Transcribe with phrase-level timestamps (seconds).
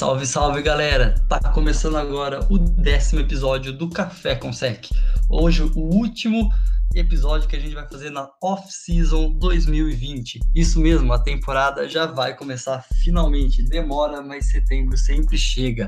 [0.00, 1.14] Salve, salve galera!
[1.28, 4.86] Tá começando agora o décimo episódio do Café com Sec.
[5.28, 6.50] Hoje, o último
[6.94, 10.40] episódio que a gente vai fazer na off-season 2020.
[10.54, 13.62] Isso mesmo, a temporada já vai começar finalmente.
[13.62, 15.86] Demora, mas setembro sempre chega.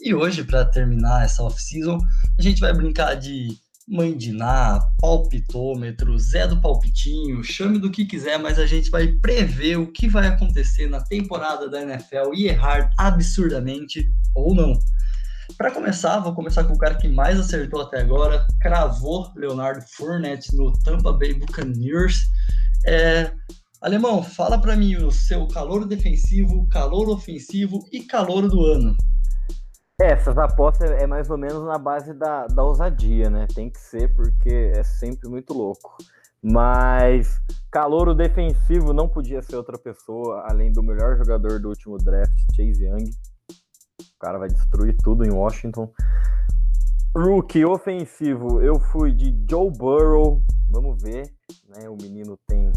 [0.00, 1.98] E hoje, para terminar essa off-season,
[2.38, 3.58] a gente vai brincar de
[3.90, 9.08] Mãe de Ná, palpitômetro, Zé do Palpitinho, chame do que quiser, mas a gente vai
[9.08, 14.78] prever o que vai acontecer na temporada da NFL e errar absurdamente ou não.
[15.56, 20.54] Para começar, vou começar com o cara que mais acertou até agora, cravou Leonardo Fournette
[20.54, 22.26] no Tampa Bay Buccaneers.
[22.86, 23.32] É,
[23.80, 28.94] Alemão, fala para mim o seu calor defensivo, calor ofensivo e calor do ano.
[30.00, 33.48] Essas apostas é mais ou menos na base da, da ousadia, né?
[33.52, 35.96] Tem que ser, porque é sempre muito louco.
[36.40, 42.32] Mas calouro defensivo não podia ser outra pessoa, além do melhor jogador do último draft,
[42.54, 43.10] Chase Young.
[44.00, 45.92] O cara vai destruir tudo em Washington.
[47.16, 50.40] Rookie ofensivo, eu fui de Joe Burrow.
[50.70, 51.24] Vamos ver,
[51.66, 51.88] né?
[51.88, 52.70] O menino tem,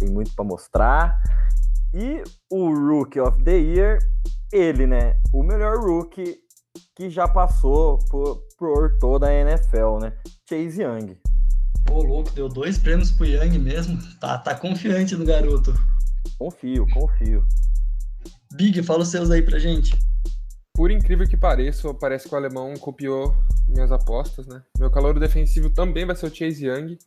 [0.00, 1.22] tem muito para mostrar.
[1.92, 3.98] E o Rookie of the Year,
[4.52, 5.16] ele, né?
[5.32, 6.43] O melhor rookie
[6.94, 10.12] que já passou por, por toda a NFL, né?
[10.48, 11.16] Chase Young.
[11.84, 13.98] Pô, louco, deu dois prêmios pro Young mesmo.
[14.18, 15.74] Tá, tá confiante no garoto.
[16.38, 17.46] Confio, confio.
[18.54, 19.98] Big, fala os seus aí pra gente.
[20.74, 23.34] Por incrível que pareça, parece que o alemão copiou
[23.68, 24.62] minhas apostas, né?
[24.78, 26.98] Meu calor defensivo também vai ser o Chase Young.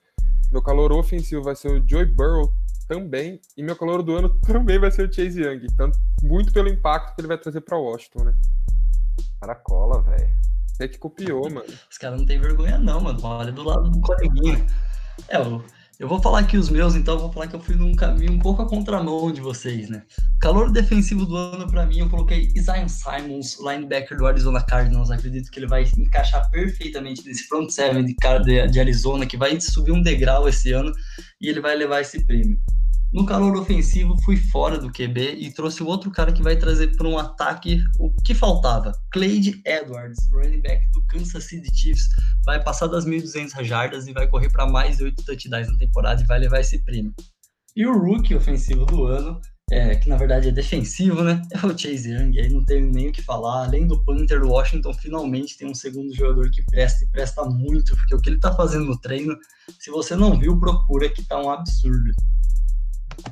[0.52, 2.54] Meu calor ofensivo vai ser o Joey Burrow
[2.88, 3.42] também.
[3.58, 5.68] E meu calor do ano também vai ser o Chase Young.
[5.76, 8.34] Tanto, muito pelo impacto que ele vai trazer para Washington, né?
[9.40, 10.30] Caracola, velho.
[10.80, 11.74] É que copiou, mano.
[11.90, 13.20] Os caras não tem vergonha, não, mano.
[13.24, 14.66] Olha do lado do coleguinha.
[15.28, 15.64] É, eu,
[16.00, 18.32] eu vou falar aqui os meus, então eu vou falar que eu fui num caminho
[18.32, 20.04] um pouco a contramão de vocês, né?
[20.40, 25.10] Calor defensivo do ano, para mim, eu coloquei Zion Simons, linebacker do Arizona Cardinals.
[25.10, 28.16] Acredito que ele vai encaixar perfeitamente nesse front seven de,
[28.68, 30.92] de Arizona, que vai subir um degrau esse ano
[31.42, 32.62] e ele vai levar esse prêmio.
[33.14, 36.96] No calor ofensivo, fui fora do QB e trouxe o outro cara que vai trazer
[36.98, 38.92] para um ataque o que faltava.
[39.14, 42.10] Clyde Edwards, running back do Kansas City Chiefs,
[42.46, 46.22] vai passar das 1.200 jardas e vai correr para mais de 8 touchdowns na temporada
[46.22, 47.14] e vai levar esse prêmio.
[47.78, 49.40] E o rookie ofensivo do ano,
[49.72, 51.42] é, que na verdade é defensivo, né?
[51.52, 53.66] É o Chase Young, aí não tenho nem o que falar.
[53.66, 57.96] Além do Panther, o Washington finalmente tem um segundo jogador que presta e presta muito,
[57.96, 59.34] porque o que ele tá fazendo no treino,
[59.80, 62.12] se você não viu, procura que tá um absurdo.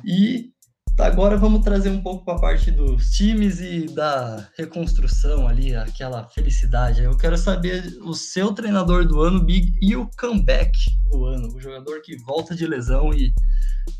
[0.04, 0.50] E
[0.98, 6.26] agora vamos trazer um pouco para a parte dos times e da reconstrução ali, aquela
[6.28, 7.02] felicidade.
[7.02, 10.72] Eu quero saber o seu treinador do ano, Big, e o comeback
[11.10, 13.34] do ano, o jogador que volta de lesão e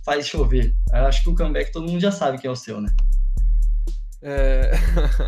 [0.04, 0.74] faz chover.
[0.92, 2.88] Eu acho que o comeback todo mundo já sabe que é o seu, né?
[4.22, 4.72] É...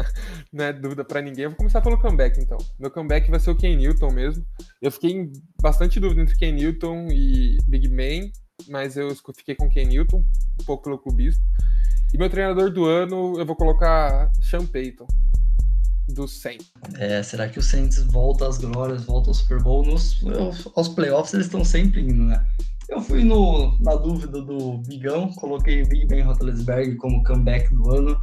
[0.52, 1.44] não é dúvida para ninguém.
[1.44, 2.58] Eu vou começar pelo comeback, então.
[2.78, 4.44] Meu comeback vai ser o Ken Newton mesmo.
[4.80, 5.30] Eu fiquei
[5.60, 8.30] bastante dúvida entre Ken Newton e Big Man,
[8.66, 10.24] mas eu fiquei com Ken Newton,
[10.60, 11.42] um pouco pelo clubismo.
[12.12, 15.06] E meu treinador do ano, eu vou colocar Sean Payton,
[16.08, 16.70] do Saints.
[16.96, 19.84] É, será que o Saints volta às glórias, volta ao Super Bowl?
[19.84, 20.22] Nos,
[20.74, 22.44] aos playoffs eles estão sempre indo, né?
[22.88, 27.90] Eu fui no, na dúvida do Bigão, coloquei o Big Ben Roethlisberger como comeback do
[27.90, 28.18] ano.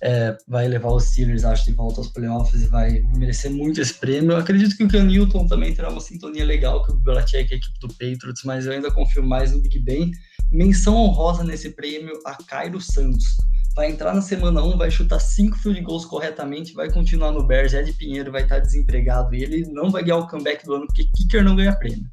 [0.00, 3.94] É, vai levar os Steelers, acho, de volta aos playoffs e vai merecer muito esse
[3.94, 4.32] prêmio.
[4.32, 7.56] Eu acredito que o Ken Newton também terá uma sintonia legal com o Belichick, a
[7.56, 10.10] equipe do Patriots, mas eu ainda confio mais no Big Ben.
[10.50, 13.36] Menção honrosa nesse prêmio a Cairo Santos.
[13.76, 17.72] Vai entrar na semana 1, vai chutar 5 field goals corretamente, vai continuar no Bears.
[17.72, 21.04] Ed Pinheiro vai estar desempregado e ele não vai ganhar o comeback do ano, porque
[21.04, 22.10] kicker não ganha prêmio.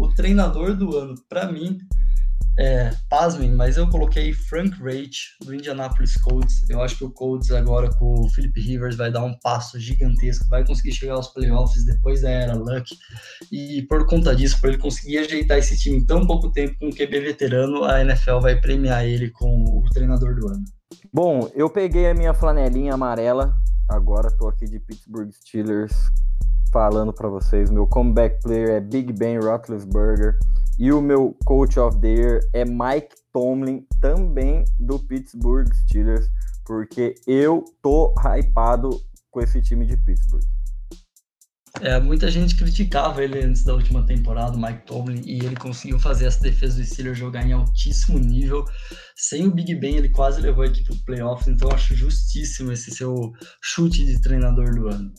[0.00, 1.78] O treinador do ano, para mim,
[2.58, 6.66] é, pasmem, mas eu coloquei Frank Reich, do Indianapolis Colts.
[6.70, 10.48] Eu acho que o Colts agora com o Philip Rivers vai dar um passo gigantesco,
[10.48, 12.96] vai conseguir chegar aos playoffs depois da era Luck.
[13.52, 16.88] E por conta disso, por ele conseguir ajeitar esse time em tão pouco tempo com
[16.88, 20.64] o QB veterano, a NFL vai premiar ele com o treinador do ano.
[21.12, 23.54] Bom, eu peguei a minha flanelinha amarela,
[23.86, 25.92] agora tô aqui de Pittsburgh Steelers
[26.72, 27.70] falando para vocês.
[27.70, 30.38] Meu comeback player é Big Ben Roethlisberger.
[30.78, 36.26] E o meu coach of the year é Mike Tomlin, também do Pittsburgh Steelers,
[36.64, 38.90] porque eu tô hypado
[39.30, 40.42] com esse time de Pittsburgh.
[41.80, 46.00] É, muita gente criticava ele antes da última temporada, o Mike Tomlin, e ele conseguiu
[46.00, 48.64] fazer essa defesa do Steelers jogar em altíssimo nível.
[49.14, 52.90] Sem o Big Ben, ele quase levou a equipe para playoffs, então acho justíssimo esse
[52.90, 53.32] seu
[53.62, 55.12] chute de treinador do ano.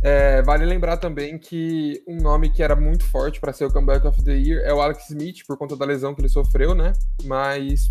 [0.00, 4.06] É, vale lembrar também que um nome que era muito forte para ser o comeback
[4.06, 6.92] of the year é o Alex Smith, por conta da lesão que ele sofreu, né?
[7.24, 7.90] Mas,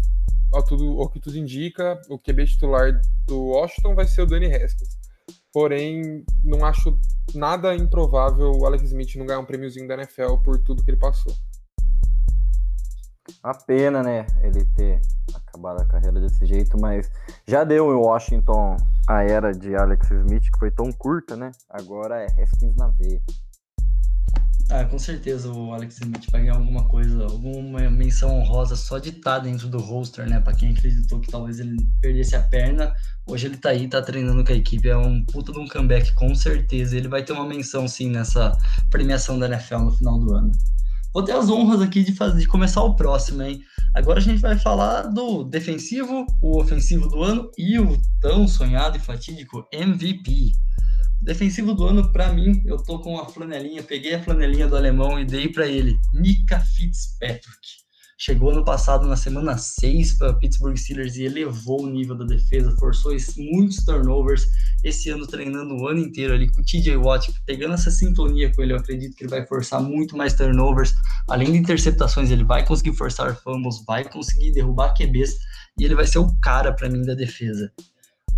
[0.54, 4.48] ao, tudo, ao que tudo indica, o QB titular do Washington vai ser o Danny
[4.48, 4.98] Haskins.
[5.52, 6.98] Porém, não acho
[7.34, 11.00] nada improvável o Alex Smith não ganhar um prêmiozinho da NFL por tudo que ele
[11.00, 11.34] passou.
[13.44, 15.02] A pena, né, ele ter
[15.34, 17.12] acabado a carreira desse jeito, mas
[17.46, 18.78] já deu em Washington
[19.08, 21.52] a era de Alex Smith, que foi tão curta, né?
[21.70, 23.22] Agora é Haskins na veia.
[24.70, 29.10] Ah, com certeza o Alex Smith vai ganhar alguma coisa, alguma menção honrosa só de
[29.10, 30.42] estar tá dentro do roster, né?
[30.42, 32.94] Para quem acreditou que talvez ele perdesse a perna,
[33.26, 36.14] hoje ele tá aí, tá treinando com a equipe, é um puta de um comeback,
[36.16, 36.98] com certeza.
[36.98, 38.52] Ele vai ter uma menção sim nessa
[38.92, 40.52] premiação da NFL no final do ano.
[41.18, 43.60] Vou ter as honras aqui de, fazer, de começar o próximo, hein?
[43.96, 48.98] Agora a gente vai falar do defensivo, o ofensivo do ano e o tão sonhado
[48.98, 50.52] e fatídico MVP.
[51.20, 55.20] Defensivo do ano, para mim, eu tô com a flanelinha, peguei a flanelinha do alemão
[55.20, 57.87] e dei para ele, Mika Fitzpatrick.
[58.20, 62.76] Chegou ano passado na semana 6 para Pittsburgh Steelers e elevou o nível da defesa,
[62.80, 64.48] forçou muitos turnovers.
[64.84, 68.64] Esse ano treinando o ano inteiro ali com o TJ Watt, pegando essa sintonia com
[68.64, 70.96] ele, eu acredito que ele vai forçar muito mais turnovers.
[71.30, 75.36] Além de interceptações, ele vai conseguir forçar fumbles, vai conseguir derrubar QBs
[75.78, 77.72] e ele vai ser o cara para mim da defesa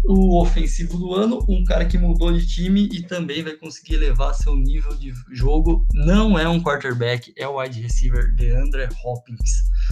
[0.05, 4.33] o ofensivo do ano, um cara que mudou de time e também vai conseguir elevar
[4.33, 5.85] seu nível de jogo.
[5.93, 9.51] Não é um quarterback, é o wide receiver DeAndre Hopkins,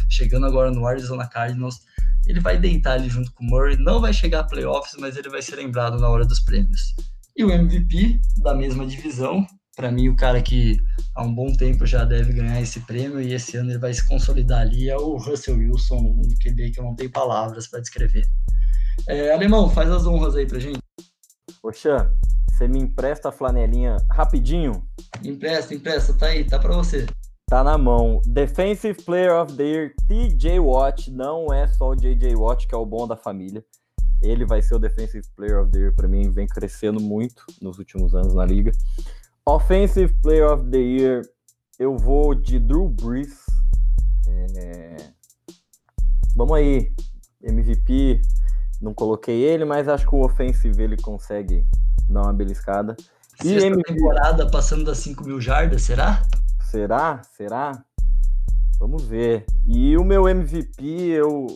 [0.09, 1.81] chegando agora no Arizona Cardinals.
[2.25, 5.29] Ele vai deitar ali junto com o Murray, não vai chegar a playoffs, mas ele
[5.29, 6.93] vai ser lembrado na hora dos prêmios.
[7.35, 9.45] E o MVP da mesma divisão,
[9.75, 10.75] para mim o cara que
[11.15, 14.05] há um bom tempo já deve ganhar esse prêmio e esse ano ele vai se
[14.07, 18.25] consolidar ali é o Russell Wilson, um QB que eu não tenho palavras para descrever.
[19.07, 20.79] É, Alemão, faz as honras aí pra gente.
[21.61, 22.11] Poxa,
[22.49, 24.83] você me empresta a flanelinha rapidinho?
[25.23, 27.05] Empresta, empresta, tá aí, tá pra você.
[27.49, 28.19] Tá na mão.
[28.25, 31.09] Defensive Player of the Year, TJ Watt.
[31.11, 33.63] Não é só o JJ Watt, que é o bom da família.
[34.21, 37.77] Ele vai ser o Defensive Player of the Year para mim, vem crescendo muito nos
[37.77, 38.71] últimos anos na liga.
[39.45, 41.21] Offensive Player of the Year,
[41.79, 43.45] eu vou de Drew Brees.
[44.57, 44.97] É...
[46.35, 46.91] Vamos aí,
[47.41, 48.21] MVP,
[48.81, 51.65] não coloquei ele, mas acho que o offensive ele consegue
[52.07, 52.95] dar uma beliscada.
[53.43, 53.93] E Sexta MVP...
[53.93, 56.21] temporada passando das 5 mil jardas, será?
[56.61, 57.21] Será?
[57.35, 57.83] Será?
[58.79, 59.45] Vamos ver.
[59.65, 61.47] E o meu MVP, eu,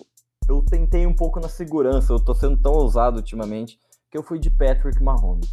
[0.47, 2.13] eu tentei um pouco na segurança.
[2.13, 3.79] Eu tô sendo tão ousado ultimamente
[4.09, 5.49] que eu fui de Patrick Mahomes.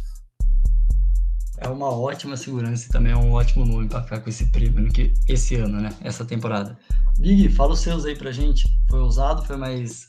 [1.57, 4.91] É uma ótima segurança e também é um ótimo nome para ficar com esse prêmio
[4.91, 5.89] que esse ano, né?
[6.01, 6.77] Essa temporada.
[7.17, 8.65] Big, fala os seus aí pra gente.
[8.89, 9.43] Foi ousado?
[9.45, 10.07] Foi mais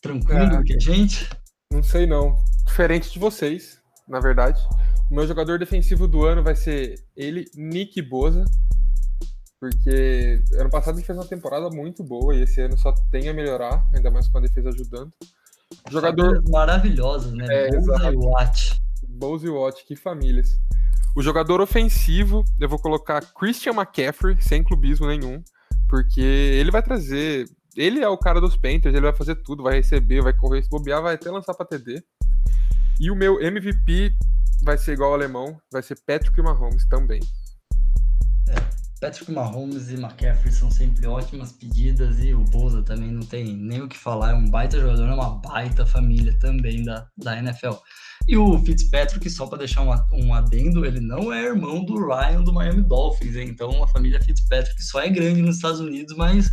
[0.00, 1.28] tranquilo é, que a gente?
[1.72, 2.36] Não sei não.
[2.66, 4.60] Diferente de vocês, na verdade.
[5.10, 8.44] O meu jogador defensivo do ano vai ser ele, Nick Boza.
[9.60, 13.34] Porque ano passado ele fez uma temporada muito boa e esse ano só tem a
[13.34, 15.10] melhorar, ainda mais com a defesa ajudando.
[15.90, 17.46] Jogador maravilhoso, né?
[17.50, 18.82] É, Bowser e Watt.
[19.06, 20.58] Bowser e Watt, que famílias.
[21.14, 25.42] O jogador ofensivo, eu vou colocar Christian McCaffrey, sem clubismo nenhum,
[25.88, 27.46] porque ele vai trazer
[27.80, 30.68] ele é o cara dos Panthers, ele vai fazer tudo, vai receber, vai correr, se
[30.68, 32.02] bobear, vai até lançar para TD.
[33.00, 34.12] E o meu MVP
[34.62, 37.20] vai ser igual ao alemão, vai ser Patrick Mahomes também.
[38.50, 38.54] É,
[39.00, 43.80] Patrick Mahomes e McCaffrey são sempre ótimas pedidas e o Boza também não tem nem
[43.80, 47.76] o que falar, é um baita jogador, é uma baita família também da, da NFL.
[48.28, 52.42] E o Fitzpatrick, só para deixar um, um adendo, ele não é irmão do Ryan
[52.42, 53.48] do Miami Dolphins, hein?
[53.48, 56.50] então a família Fitzpatrick só é grande nos Estados Unidos, mas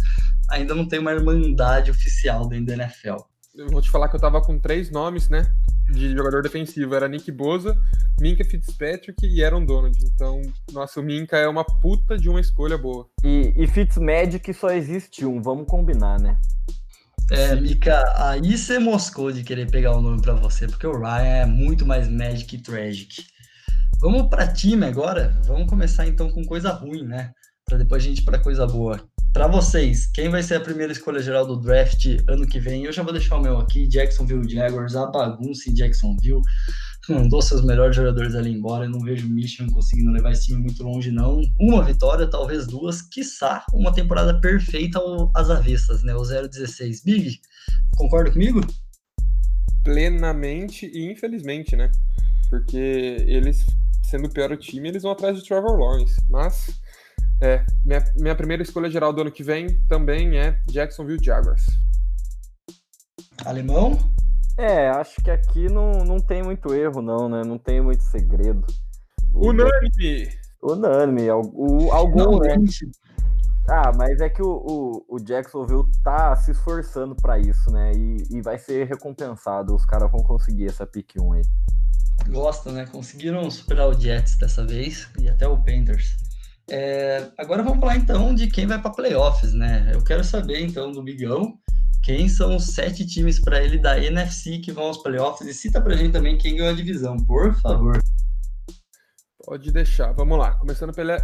[0.50, 3.18] ainda não tem uma irmandade oficial dentro da NFL.
[3.56, 5.52] Eu vou te falar que eu tava com três nomes, né?
[5.92, 6.94] De jogador defensivo.
[6.94, 7.76] Era Nick Boza,
[8.20, 9.98] Minka Fitzpatrick e Aaron Donald.
[10.06, 13.08] Então, nossa, o Minka é uma puta de uma escolha boa.
[13.24, 16.38] E, e Fitzmagic só existe um, vamos combinar, né?
[17.30, 21.42] É, Mika, aí você moscou de querer pegar o nome para você, porque o Ryan
[21.42, 23.26] é muito mais Magic e Tragic.
[24.00, 25.38] Vamos para time agora?
[25.46, 27.32] Vamos começar então com coisa ruim, né?
[27.66, 29.04] Para depois a gente para coisa boa.
[29.38, 32.86] Para vocês, quem vai ser a primeira escolha geral do draft ano que vem?
[32.86, 36.42] Eu já vou deixar o meu aqui, Jacksonville Jaguars, a bagunça em Jacksonville.
[37.08, 38.86] Mandou seus melhores jogadores ali embora.
[38.86, 41.40] Eu não vejo o Michigan conseguindo levar esse time muito longe, não.
[41.60, 45.00] Uma vitória, talvez duas, quiçá uma temporada perfeita
[45.36, 46.16] às avessas, né?
[46.16, 47.04] O 0-16.
[47.06, 47.40] Big,
[47.96, 48.62] concorda comigo?
[49.84, 51.92] Plenamente e infelizmente, né?
[52.50, 53.64] Porque eles,
[54.04, 56.20] sendo o pior time, eles vão atrás de Trevor Lawrence.
[56.28, 56.72] Mas
[57.42, 61.66] é, minha, minha primeira escolha geral do ano que vem também é Jacksonville Jaguars.
[63.46, 63.98] Alemão?
[64.58, 67.44] É, acho que aqui não, não tem muito erro, não, né?
[67.46, 68.66] Não tem muito segredo.
[69.34, 70.30] Unânime!
[70.62, 71.30] Unânime.
[71.32, 72.56] O, algum, né?
[73.70, 77.92] Ah, mas é que o, o, o, Jacksonville tá se esforçando para isso, né?
[77.94, 79.76] E, e vai ser recompensado.
[79.76, 81.42] Os caras vão conseguir essa pick 1 aí.
[82.30, 82.88] gosta, né?
[82.88, 86.27] Conseguiram superar o Jets dessa vez e até o Panthers.
[86.70, 89.90] É, agora vamos falar então de quem vai para playoffs, né?
[89.94, 91.58] Eu quero saber então do Bigão
[92.04, 95.82] quem são os sete times para ele da NFC que vão aos playoffs e cita
[95.82, 98.00] pra gente também quem ganhou a divisão, por favor.
[99.44, 100.12] Pode deixar.
[100.14, 100.56] Vamos lá.
[100.56, 101.18] Começando pela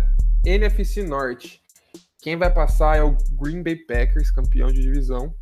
[0.45, 1.61] NFC Norte.
[2.21, 5.33] Quem vai passar é o Green Bay Packers, campeão de divisão.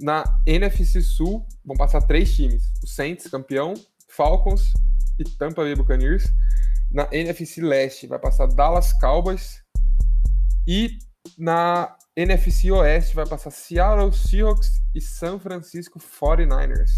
[0.00, 3.74] Na NFC Sul vão passar três times: o Saints, campeão,
[4.08, 4.72] Falcons
[5.18, 6.24] e Tampa Bay Buccaneers.
[6.94, 9.60] Na NFC Leste vai passar Dallas Cowboys
[10.64, 10.96] e
[11.36, 16.90] na NFC Oeste vai passar Seattle Seahawks e San Francisco 49ers.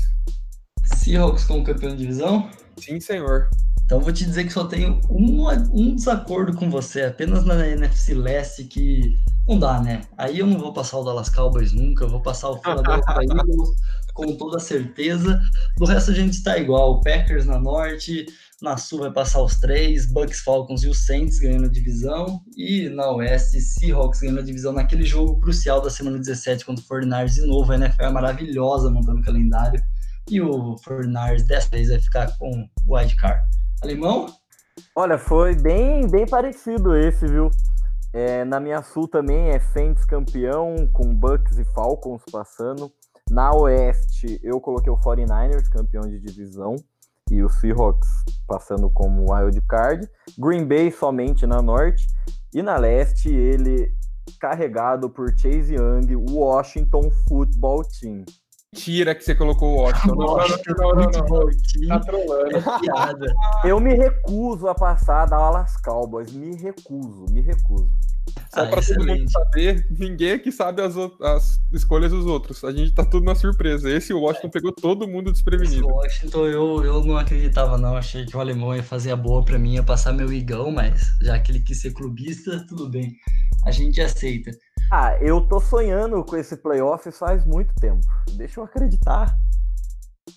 [0.85, 2.51] Seahawks como campeão de divisão?
[2.79, 3.49] Sim, senhor.
[3.87, 8.15] Então vou te dizer que só tenho um, um desacordo com você, apenas na NFC
[8.15, 9.17] Leste que
[9.47, 10.03] não dá, né?
[10.19, 13.71] Aí eu não vou passar o Dallas Cowboys nunca, eu vou passar o Philadelphia Eagles
[14.13, 15.41] com toda certeza.
[15.79, 18.27] Do resto a gente está igual, o Packers na Norte,
[18.61, 22.41] na Sul vai passar os três, Bucks, Falcons e o Saints ganhando a divisão.
[22.57, 26.89] E na Oeste, Seahawks ganhando a divisão naquele jogo crucial da semana 17 contra o
[26.89, 27.35] 49ers.
[27.35, 29.81] De novo, a NFL é maravilhosa montando o calendário.
[30.29, 33.47] E o 49ers dessa vez vai ficar com o wild card.
[33.83, 34.27] Alemão?
[34.95, 37.51] Olha, foi bem, bem parecido esse, viu?
[38.13, 42.91] É, na minha Sul também é Saints campeão, com Bucks e Falcons passando.
[43.31, 46.77] Na Oeste, eu coloquei o 49ers campeão de divisão
[47.31, 48.09] e o Seahawks
[48.47, 50.09] passando como wild card.
[50.39, 52.07] Green Bay somente na norte.
[52.55, 53.93] E na leste, ele
[54.41, 58.25] carregado por Chase Young, Washington Football Team.
[58.77, 60.15] Mentira que você colocou o Washington.
[60.15, 62.57] Washington não, não, não, não, Tá trolando.
[62.57, 63.35] É piada.
[63.65, 66.31] Eu me recuso a passar da Dallas Cowboys.
[66.31, 67.91] Me recuso, me recuso.
[68.53, 72.65] Só ah, para todo mundo saber, ninguém aqui sabe as, as, escolhas dos outros.
[72.65, 73.89] A gente tá tudo na surpresa.
[73.89, 74.51] Esse Washington é.
[74.51, 75.87] pegou todo mundo desprevenido.
[75.87, 77.97] Esse Washington eu, eu não acreditava, não.
[77.97, 81.07] Achei que o alemão ia fazer a boa para mim, ia passar meu igão, mas
[81.23, 83.17] já que ele quis ser clubista, tudo bem.
[83.65, 84.51] A gente aceita.
[84.91, 88.07] Ah, eu tô sonhando com esse playoff faz muito tempo.
[88.37, 89.37] Deixa eu acreditar.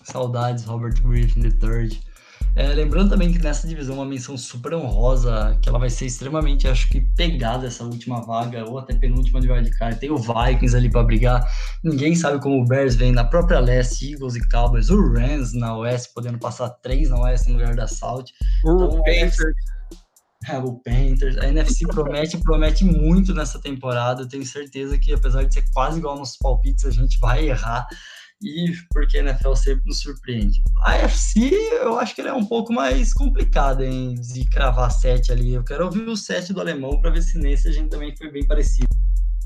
[0.04, 2.10] Saudades, Robert Griffin III.
[2.56, 6.66] É, lembrando também que nessa divisão uma menção super honrosa, que ela vai ser extremamente,
[6.66, 10.00] acho que, pegada essa última vaga, ou até penúltima de wildcard.
[10.00, 11.46] Tem o Vikings ali para brigar.
[11.84, 15.76] Ninguém sabe como o Bears vem na própria leste, Eagles e Cowboys, o Rams na
[15.76, 18.32] oeste, podendo passar três na oeste no lugar da Salt.
[18.64, 19.36] O então, Panthers.
[20.64, 21.36] O Panthers.
[21.36, 24.22] A NFC promete, promete muito nessa temporada.
[24.22, 27.86] Eu tenho certeza que, apesar de ser quase igual nos palpites, a gente vai errar
[28.42, 30.62] e porque a NFL sempre nos surpreende.
[30.82, 31.50] A FC,
[31.82, 35.52] eu acho que ela é um pouco mais complicada em de cravar sete ali.
[35.52, 38.30] Eu quero ouvir o sete do alemão para ver se nesse a gente também foi
[38.30, 38.88] bem parecido.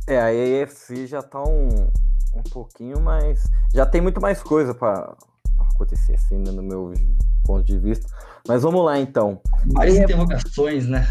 [0.06, 1.88] É, a AFC já tá um,
[2.34, 3.44] um pouquinho mais.
[3.74, 5.16] Já tem muito mais coisa para
[5.58, 6.92] acontecer, assim, né, no meu
[7.44, 8.06] ponto de vista.
[8.46, 9.40] Mas vamos lá então.
[9.72, 11.06] Mais interrogações, né?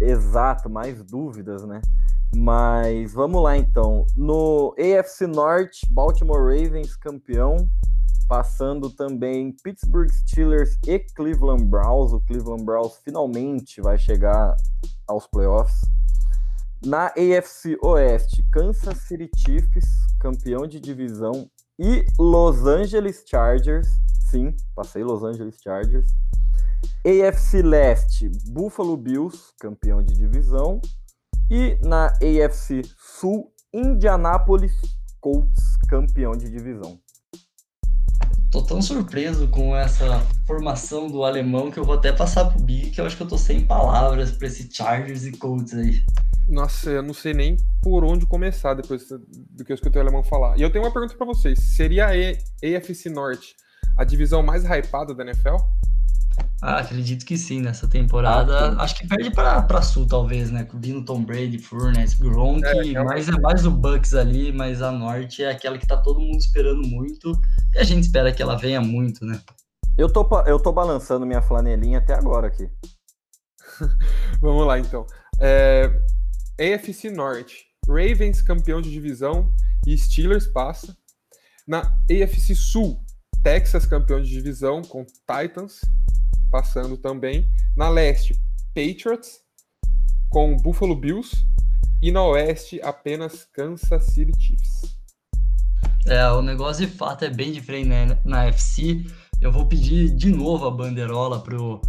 [0.00, 1.80] Exato, mais dúvidas, né?
[2.34, 4.04] Mas vamos lá então.
[4.16, 7.56] No AFC Norte, Baltimore Ravens campeão,
[8.28, 12.12] passando também Pittsburgh Steelers e Cleveland Browns.
[12.12, 14.56] O Cleveland Browns finalmente vai chegar
[15.06, 15.82] aos playoffs.
[16.84, 19.84] Na AFC Oeste, Kansas City Chiefs,
[20.18, 21.48] campeão de divisão,
[21.78, 23.88] e Los Angeles Chargers.
[24.30, 26.10] Sim, passei Los Angeles Chargers.
[27.04, 30.80] AFC Leste, Buffalo Bills, campeão de divisão.
[31.50, 34.72] E na AFC Sul, Indianapolis
[35.20, 36.98] Colts, campeão de divisão.
[38.50, 42.90] Tô tão surpreso com essa formação do alemão que eu vou até passar pro Big,
[42.90, 46.02] que eu acho que eu tô sem palavras para esse Chargers e Colts aí.
[46.48, 50.22] Nossa, eu não sei nem por onde começar depois do que eu escutei o alemão
[50.22, 50.58] falar.
[50.58, 53.56] E eu tenho uma pergunta para vocês: seria a AFC Norte
[53.96, 55.56] a divisão mais hypada da NFL?
[56.64, 58.56] Ah, acredito que sim, nessa temporada.
[58.56, 60.64] Ah, acho que perde para Sul, talvez, né?
[60.74, 65.42] Vindo Tom Brady, Furness, Gronk, é, mas é mais o Bucks ali, mas a Norte
[65.42, 67.32] é aquela que tá todo mundo esperando muito
[67.74, 69.42] e a gente espera que ela venha muito, né?
[69.98, 72.70] Eu tô, eu tô balançando minha flanelinha até agora aqui.
[74.40, 75.04] Vamos lá, então.
[75.40, 75.90] É,
[76.60, 77.66] AFC Norte.
[77.88, 79.52] Ravens campeão de divisão
[79.84, 80.96] e Steelers passa.
[81.66, 83.04] Na AFC Sul,
[83.42, 85.80] Texas campeão de divisão com Titans
[86.52, 87.48] passando também.
[87.74, 88.38] Na leste,
[88.74, 89.40] Patriots
[90.28, 91.34] com Buffalo Bills.
[92.02, 94.98] E na oeste, apenas Kansas City Chiefs.
[96.04, 98.18] É, o negócio de fato é bem diferente né?
[98.24, 99.06] na FC.
[99.42, 101.82] Eu vou pedir de novo a banderola pro,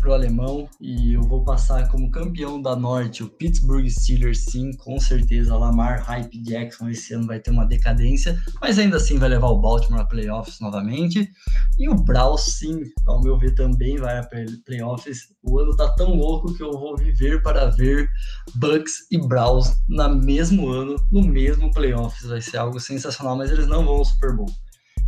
[0.00, 4.98] pro alemão e eu vou passar como campeão da Norte o Pittsburgh Steelers, sim, com
[4.98, 5.56] certeza.
[5.56, 9.60] Lamar Hype Jackson esse ano vai ter uma decadência, mas ainda assim vai levar o
[9.60, 11.30] Baltimore a playoffs novamente.
[11.78, 14.28] E o Browns, sim, ao meu ver, também vai a
[14.64, 15.28] playoffs.
[15.44, 18.10] O ano tá tão louco que eu vou viver para ver
[18.56, 22.28] Bucks e Browns no mesmo ano, no mesmo playoffs.
[22.28, 24.50] Vai ser algo sensacional, mas eles não vão ao Super Bowl.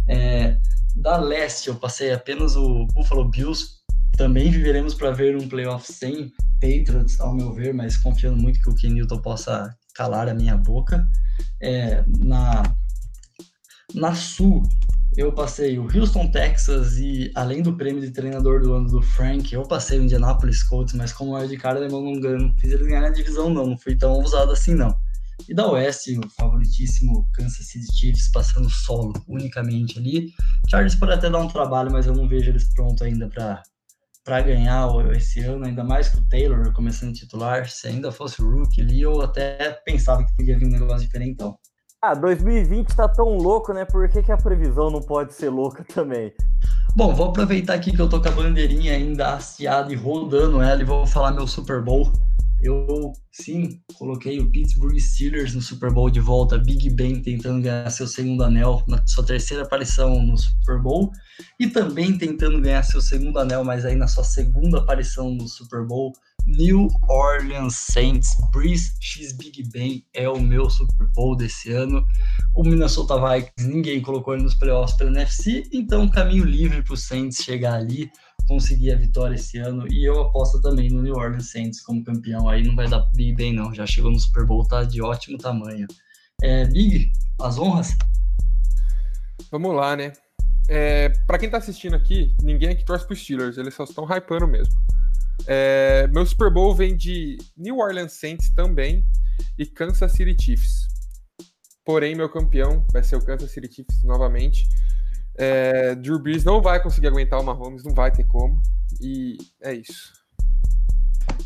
[0.09, 0.57] É,
[0.99, 3.79] da leste, eu passei apenas o Buffalo Bills.
[4.17, 8.69] Também viveremos para ver um playoff sem Patriots, ao meu ver, mas confiando muito que
[8.69, 11.07] o Ken Newton possa calar a minha boca.
[11.61, 12.63] É, na,
[13.95, 14.63] na Sul,
[15.17, 19.53] eu passei o Houston, Texas e além do prêmio de treinador do ano do Frank,
[19.53, 22.87] eu passei o Indianapolis Colts, mas como é de cara alemão não, não fiz eles
[22.87, 24.95] ganhar a divisão não, não fui tão usado assim não.
[25.49, 30.31] E da Oeste, o favoritíssimo Kansas City Chiefs passando solo unicamente ali.
[30.69, 34.87] Chargers pode até dar um trabalho, mas eu não vejo eles prontos ainda para ganhar
[35.17, 37.67] esse ano, ainda mais que o Taylor começando titular.
[37.67, 41.31] Se ainda fosse o Rook ali, eu até pensava que podia vir um negócio diferente
[41.31, 41.59] então.
[42.03, 43.87] Ah, 2020 tá tão louco, né?
[43.87, 46.31] Por que, que a previsão não pode ser louca também?
[46.95, 50.83] Bom, vou aproveitar aqui que eu tô com a bandeirinha ainda hasteada e rodando ela
[50.83, 52.13] e vou falar meu Super Bowl.
[52.61, 57.89] Eu, sim, coloquei o Pittsburgh Steelers no Super Bowl de volta, Big Ben tentando ganhar
[57.91, 61.13] seu segundo anel, na sua terceira aparição no Super Bowl,
[61.61, 65.87] e também tentando ganhar seu segundo anel, mas aí na sua segunda aparição no Super
[65.87, 66.13] Bowl,
[66.49, 72.05] New Orleans Saints, Breeze X Big Ben é o meu Super Bowl desse ano.
[72.57, 76.97] O Minnesota Vikings, ninguém colocou ele nos playoffs pela NFC, então caminho livre para o
[76.97, 78.11] Saints chegar ali
[78.49, 79.87] conseguir a vitória esse ano.
[79.93, 82.49] E eu aposto também no New Orleans Saints como campeão.
[82.49, 83.75] Aí não vai dar Big bem, não.
[83.75, 85.87] Já chegou no Super Bowl, tá de ótimo tamanho.
[86.43, 87.91] É, Big, as honras?
[89.53, 90.13] Vamos lá, né?
[90.69, 94.47] É, para quem tá assistindo aqui, ninguém aqui torce pro Steelers, eles só estão hypando
[94.47, 94.75] mesmo.
[95.47, 99.05] É, meu Super Bowl vem de New Orleans Saints também
[99.57, 100.89] e Kansas City Chiefs.
[101.85, 104.69] Porém, meu campeão vai ser o Kansas City Chiefs novamente.
[105.37, 108.61] É, Drew Brees não vai conseguir aguentar o Mahomes, não vai ter como.
[109.01, 110.19] E é isso.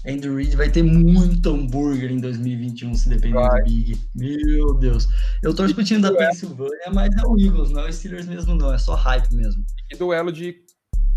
[0.06, 3.62] Andrew Reid vai ter muito hambúrguer em 2021, se depender vai.
[3.62, 4.00] do Big.
[4.14, 5.08] Meu Deus.
[5.42, 8.54] Eu torço pro time da Pensilvânia, mas é o Eagles, não é o Steelers mesmo,
[8.54, 8.72] não.
[8.72, 9.64] É só hype mesmo.
[9.92, 10.61] E duelo de,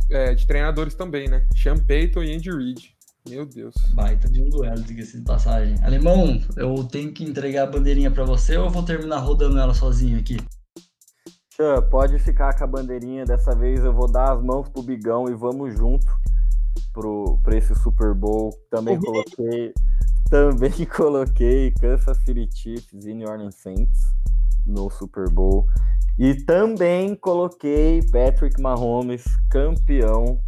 [0.09, 1.47] é, de treinadores também, né?
[1.55, 2.95] Sean Payton e Andy Reid.
[3.27, 3.73] Meu Deus.
[3.93, 5.75] Baita de um duelo, diga-se de passagem.
[5.83, 9.73] Alemão, eu tenho que entregar a bandeirinha para você ou eu vou terminar rodando ela
[9.73, 10.37] sozinho aqui?
[11.89, 13.25] Pode ficar com a bandeirinha.
[13.25, 16.05] Dessa vez eu vou dar as mãos pro Bigão e vamos junto
[16.93, 18.53] pro, pra esse Super Bowl.
[18.69, 19.73] Também coloquei.
[20.29, 24.01] Também coloquei Kansas City Chiefs e New Orleans Saints
[24.65, 25.67] no Super Bowl.
[26.17, 30.39] E também coloquei Patrick Mahomes campeão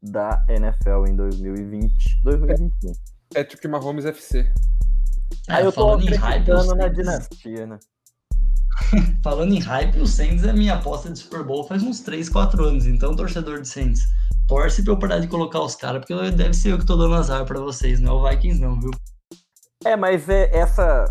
[0.00, 2.92] da NFL em 2020, 2021.
[3.34, 4.52] Patrick Mahomes FC.
[5.48, 7.78] Aí eu tô acreditando na dinastia, né?
[9.22, 12.64] Falando em hype, o Saints é minha aposta de Super Bowl faz uns 3, 4
[12.64, 12.86] anos.
[12.86, 14.02] Então, torcedor de Saints,
[14.46, 17.14] torce pra eu parar de colocar os caras, porque deve ser eu que tô dando
[17.14, 18.90] azar pra vocês, não é o Vikings não, viu?
[19.84, 21.04] É, mas é essa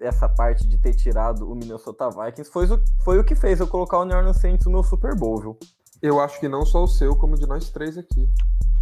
[0.00, 3.66] essa parte de ter tirado o Minnesota Vikings foi, o, foi o que fez eu
[3.66, 5.58] colocar o New Orleans Saints no meu Super Bowl, viu?
[6.02, 8.28] Eu acho que não só o seu, como de nós três aqui.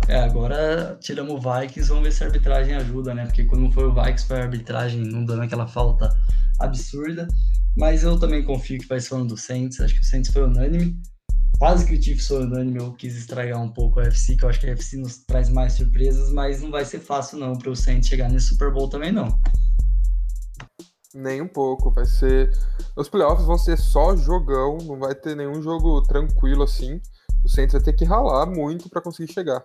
[0.06, 3.26] É, agora tiramos o Vikings, vamos ver se a arbitragem ajuda, né?
[3.26, 6.08] Porque quando foi o Vikings, foi a arbitragem não dando aquela falta
[6.60, 7.26] absurda.
[7.76, 9.80] Mas eu também confio que vai ser falando do Saints.
[9.80, 11.00] Acho que o Saints foi unânime.
[11.58, 12.78] Quase que o Chiefs foi unânime.
[12.78, 15.48] Eu quis estragar um pouco a UFC, que eu acho que a UFC nos traz
[15.48, 18.88] mais surpresas, mas não vai ser fácil não para o Saints chegar nesse Super Bowl
[18.88, 19.28] também não.
[21.18, 21.90] Nem um pouco.
[21.90, 22.56] Vai ser.
[22.94, 24.78] Os playoffs vão ser só jogão.
[24.82, 27.00] Não vai ter nenhum jogo tranquilo assim.
[27.44, 29.64] O Saints vai ter que ralar muito para conseguir chegar.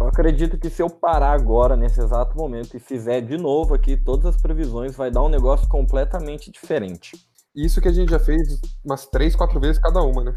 [0.00, 3.96] Eu acredito que se eu parar agora, nesse exato momento, e fizer de novo aqui
[3.96, 7.12] todas as previsões, vai dar um negócio completamente diferente.
[7.54, 10.36] Isso que a gente já fez umas três, quatro vezes cada uma, né?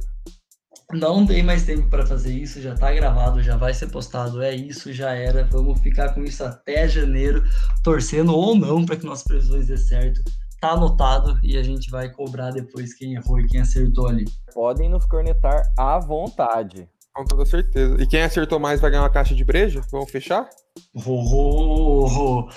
[0.91, 4.41] Não tem mais tempo para fazer isso, já tá gravado, já vai ser postado.
[4.41, 5.43] É isso, já era.
[5.45, 7.43] Vamos ficar com isso até janeiro,
[7.84, 10.21] torcendo ou não para que nossas previsões dê certo.
[10.59, 14.25] Tá anotado e a gente vai cobrar depois quem errou e quem acertou ali.
[14.53, 16.89] Podem nos cornetar à vontade.
[17.13, 17.95] Com toda certeza.
[18.01, 19.81] E quem acertou mais vai ganhar uma caixa de brejo?
[19.89, 20.49] Vamos fechar?
[20.93, 22.49] Oh, oh, oh.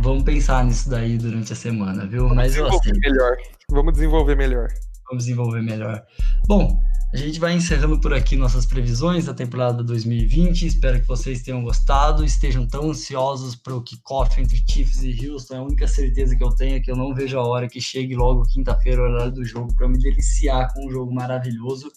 [0.00, 2.22] Vamos pensar nisso daí durante a semana, viu?
[2.22, 2.68] Vamos Mas eu.
[3.00, 3.36] Melhor.
[3.70, 4.68] Vamos desenvolver melhor.
[5.08, 6.02] Vamos desenvolver melhor.
[6.46, 6.80] Bom,
[7.10, 10.66] a gente vai encerrando por aqui nossas previsões da temporada 2020.
[10.66, 15.54] Espero que vocês tenham gostado, estejam tão ansiosos para o kickoff entre Chiefs e Houston.
[15.54, 17.80] É a única certeza que eu tenho é que eu não vejo a hora que
[17.80, 21.90] chegue logo quinta-feira, o horário do jogo, para me deliciar com um jogo maravilhoso.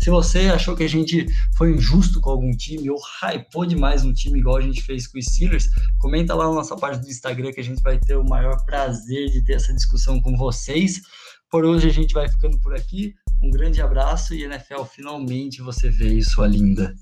[0.00, 1.26] Se você achou que a gente
[1.56, 5.16] foi injusto com algum time ou hypou demais um time igual a gente fez com
[5.16, 5.68] os Steelers,
[6.00, 9.30] comenta lá na nossa página do Instagram que a gente vai ter o maior prazer
[9.30, 11.02] de ter essa discussão com vocês.
[11.48, 13.14] Por hoje a gente vai ficando por aqui.
[13.42, 16.94] Um grande abraço e NFL, finalmente você vê sua linda.